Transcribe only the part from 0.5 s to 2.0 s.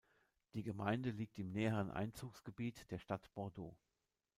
Die Gemeinde liegt im näheren